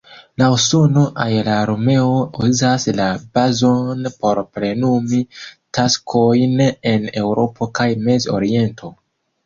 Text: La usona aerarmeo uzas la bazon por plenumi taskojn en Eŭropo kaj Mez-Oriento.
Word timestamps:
La 0.41 0.45
usona 0.53 1.01
aerarmeo 1.25 2.15
uzas 2.47 2.87
la 3.01 3.05
bazon 3.37 4.03
por 4.25 4.43
plenumi 4.57 5.23
taskojn 5.81 6.69
en 6.95 7.09
Eŭropo 7.25 7.73
kaj 7.81 7.91
Mez-Oriento. 8.09 8.97